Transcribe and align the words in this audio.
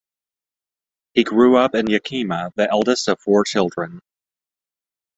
He 1.13 1.23
grew 1.23 1.57
up 1.57 1.75
in 1.75 1.85
Yakima, 1.85 2.53
the 2.55 2.67
eldest 2.67 3.07
of 3.07 3.19
four 3.19 3.43
children. 3.43 3.99